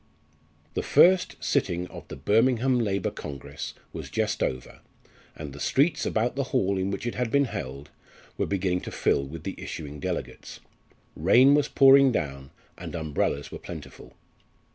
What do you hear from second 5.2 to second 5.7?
and the